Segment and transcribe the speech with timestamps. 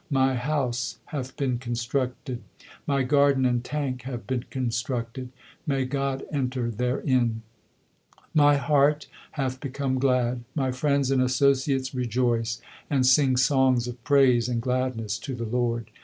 [0.09, 2.41] My house hath been constructed;
[2.87, 5.29] my garden and tank have been constructed;
[5.67, 7.43] may God enter therein!
[8.33, 12.59] My heart hath become glad; my friends and associates rejoice,
[12.89, 15.91] and sing songs of praise and gladness to the Lord.